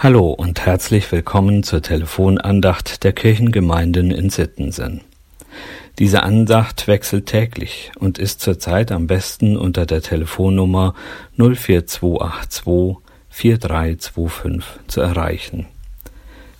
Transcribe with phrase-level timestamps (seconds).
[0.00, 5.00] Hallo und herzlich willkommen zur Telefonandacht der Kirchengemeinden in Sittensen.
[5.98, 10.94] Diese Andacht wechselt täglich und ist zurzeit am besten unter der Telefonnummer
[11.36, 12.98] 04282
[13.28, 15.66] 4325 zu erreichen.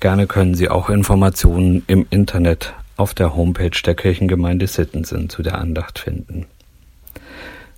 [0.00, 5.56] Gerne können Sie auch Informationen im Internet auf der Homepage der Kirchengemeinde Sittensen zu der
[5.58, 6.46] Andacht finden.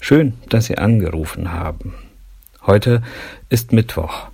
[0.00, 1.92] Schön, dass Sie angerufen haben.
[2.64, 3.02] Heute
[3.50, 4.31] ist Mittwoch,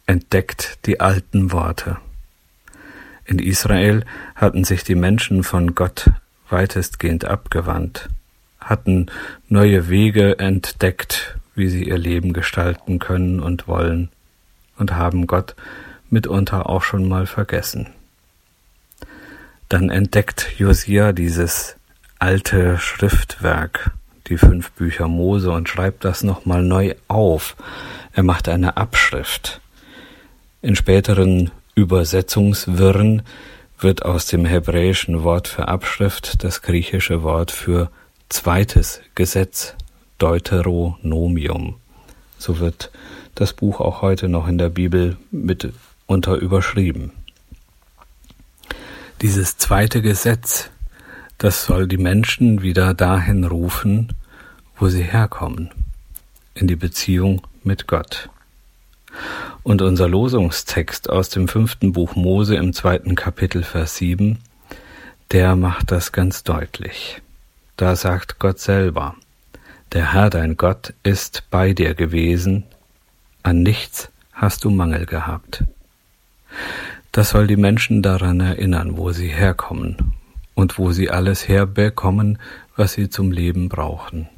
[0.06, 1.98] entdeckt die alten Worte.
[3.24, 6.10] In Israel hatten sich die Menschen von Gott
[6.48, 8.08] weitestgehend abgewandt,
[8.58, 9.06] hatten
[9.48, 14.08] neue Wege entdeckt, wie sie ihr Leben gestalten können und wollen,
[14.78, 15.54] und haben Gott
[16.08, 17.88] mitunter auch schon mal vergessen.
[19.68, 21.76] Dann entdeckt Josia dieses
[22.18, 23.90] alte Schriftwerk,
[24.28, 27.56] die fünf Bücher Mose, und schreibt das nochmal neu auf,
[28.12, 29.60] er macht eine Abschrift.
[30.62, 33.22] In späteren Übersetzungswirren
[33.78, 37.90] wird aus dem hebräischen Wort für Abschrift das griechische Wort für
[38.28, 39.74] zweites Gesetz,
[40.18, 41.76] Deuteronomium.
[42.38, 42.90] So wird
[43.34, 47.12] das Buch auch heute noch in der Bibel mitunter überschrieben.
[49.22, 50.70] Dieses zweite Gesetz,
[51.38, 54.12] das soll die Menschen wieder dahin rufen,
[54.76, 55.70] wo sie herkommen,
[56.54, 58.30] in die Beziehung mit Gott.
[59.62, 64.38] Und unser Losungstext aus dem fünften Buch Mose im zweiten Kapitel Vers 7,
[65.30, 67.20] der macht das ganz deutlich.
[67.76, 69.14] Da sagt Gott selber,
[69.92, 72.64] der Herr dein Gott ist bei dir gewesen,
[73.42, 75.64] an nichts hast du Mangel gehabt.
[77.12, 80.14] Das soll die Menschen daran erinnern, wo sie herkommen
[80.54, 82.38] und wo sie alles herbekommen,
[82.76, 84.28] was sie zum Leben brauchen.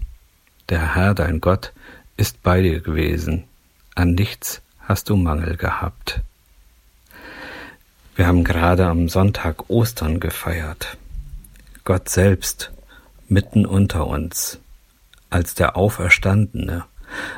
[0.69, 1.73] Der Herr dein Gott
[2.21, 3.45] ist bei dir gewesen.
[3.95, 6.21] An nichts hast du Mangel gehabt.
[8.15, 10.99] Wir haben gerade am Sonntag Ostern gefeiert.
[11.85, 12.73] Gott selbst
[13.29, 14.59] mitten unter uns,
[15.31, 16.85] als der Auferstandene,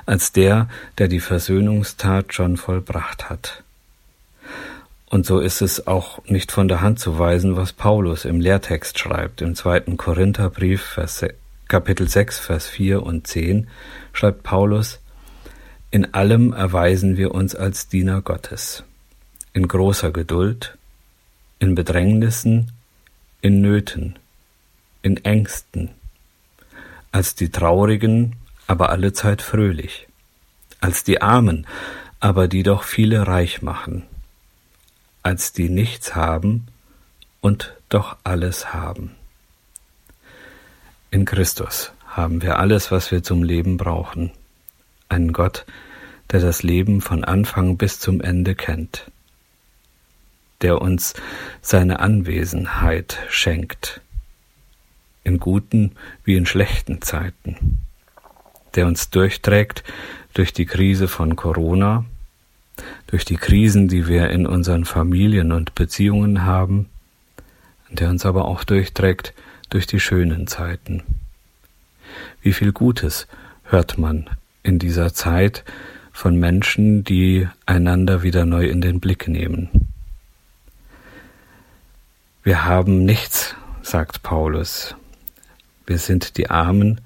[0.05, 3.63] als der, der die Versöhnungstat schon vollbracht hat.
[5.09, 8.99] Und so ist es auch nicht von der Hand zu weisen, was Paulus im Lehrtext
[8.99, 11.19] schreibt, im zweiten Korintherbrief, Vers
[11.73, 13.67] Kapitel 6, Vers 4 und 10
[14.13, 15.01] schreibt Paulus,
[15.91, 18.85] in allem erweisen wir uns als Diener Gottes,
[19.55, 20.77] in großer Geduld,
[21.61, 22.73] in Bedrängnissen,
[23.41, 24.19] in Nöten,
[25.01, 25.89] in Ängsten,
[27.11, 30.09] als die Traurigen, aber allezeit fröhlich,
[30.83, 31.67] als die Armen,
[32.21, 34.03] aber die doch viele reich machen,
[35.23, 36.67] als die nichts haben
[37.41, 39.17] und doch alles haben.
[41.13, 44.31] In Christus haben wir alles, was wir zum Leben brauchen.
[45.11, 45.67] Einen Gott,
[46.31, 49.11] der das Leben von Anfang bis zum Ende kennt,
[50.63, 51.13] der uns
[51.61, 54.01] seine Anwesenheit schenkt,
[55.23, 55.93] in guten
[56.25, 57.81] wie in schlechten Zeiten,
[58.75, 59.85] der uns durchträgt
[60.33, 62.07] durch die Krise von Corona,
[63.09, 66.89] durch die Krisen, die wir in unseren Familien und Beziehungen haben,
[67.91, 69.35] der uns aber auch durchträgt
[69.73, 71.03] durch die schönen Zeiten.
[72.43, 73.27] Wie viel Gutes
[73.65, 74.29] hört man
[74.63, 75.65] in dieser Zeit
[76.13, 79.89] von Menschen, die einander wieder neu in den Blick nehmen.
[82.43, 84.95] Wir haben nichts, sagt Paulus.
[85.87, 87.01] Wir sind die Armen,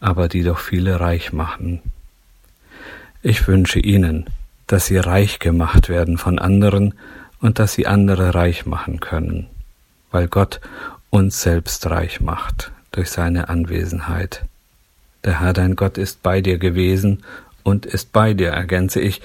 [0.00, 1.80] aber die doch viele reich machen.
[3.22, 4.26] Ich wünsche Ihnen,
[4.66, 6.94] dass Sie reich gemacht werden von anderen
[7.40, 9.46] und dass Sie andere reich machen können,
[10.10, 10.60] weil Gott
[11.10, 14.44] uns selbst reich macht durch seine Anwesenheit.
[15.24, 17.22] Der Herr dein Gott ist bei dir gewesen
[17.62, 19.20] und ist bei dir, ergänze ich,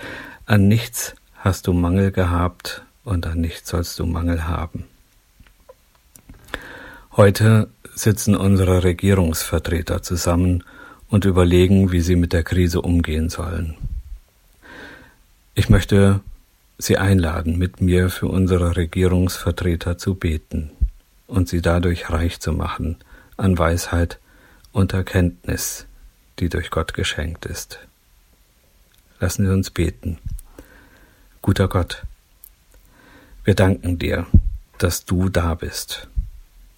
[0.45, 4.85] an nichts hast du Mangel gehabt und an nichts sollst du Mangel haben.
[7.15, 10.63] Heute sitzen unsere Regierungsvertreter zusammen
[11.09, 13.75] und überlegen, wie sie mit der Krise umgehen sollen.
[15.53, 16.21] Ich möchte
[16.79, 20.71] Sie einladen, mit mir für unsere Regierungsvertreter zu beten
[21.27, 22.97] und sie dadurch reich zu machen
[23.37, 24.19] an Weisheit
[24.71, 25.85] und Erkenntnis,
[26.39, 27.79] die durch Gott geschenkt ist.
[29.19, 30.17] Lassen Sie uns beten.
[31.41, 32.03] Guter Gott,
[33.43, 34.25] wir danken dir,
[34.77, 36.07] dass du da bist,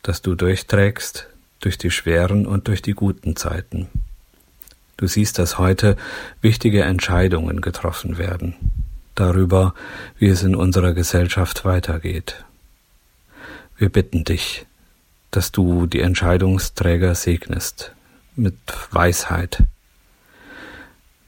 [0.04, 1.28] dass du durchträgst
[1.60, 3.88] durch die schweren und durch die guten Zeiten.
[4.98, 5.98] Du siehst, dass heute
[6.42, 8.56] wichtige Entscheidungen getroffen werden
[9.16, 9.74] darüber,
[10.20, 12.46] wie es in unserer Gesellschaft weitergeht.
[13.78, 14.66] Wir bitten dich,
[15.32, 17.92] dass du die Entscheidungsträger segnest
[18.38, 18.56] mit
[18.92, 19.64] Weisheit,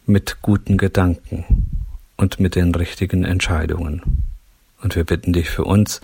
[0.05, 1.67] mit guten Gedanken
[2.15, 4.23] und mit den richtigen Entscheidungen.
[4.81, 5.99] Und wir bitten dich für uns,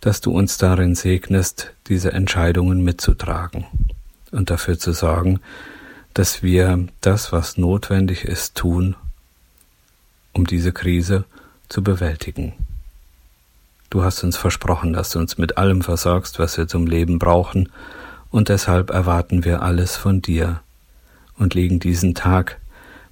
[0.00, 3.64] dass du uns darin segnest, diese Entscheidungen mitzutragen
[4.32, 5.38] und dafür zu sorgen,
[6.14, 8.96] dass wir das, was notwendig ist, tun,
[10.32, 11.26] um diese Krise
[11.68, 12.54] zu bewältigen.
[13.90, 17.68] Du hast uns versprochen, dass du uns mit allem versorgst, was wir zum Leben brauchen,
[18.30, 20.60] und deshalb erwarten wir alles von dir
[21.36, 22.60] und legen diesen Tag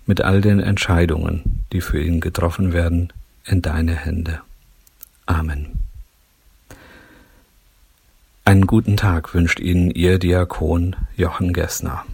[0.07, 3.13] mit all den Entscheidungen, die für ihn getroffen werden,
[3.45, 4.41] in deine Hände.
[5.27, 5.81] Amen.
[8.45, 12.05] Einen guten Tag wünscht Ihnen Ihr Diakon Jochen Gessner.